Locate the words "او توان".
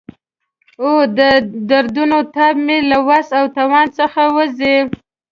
3.39-3.87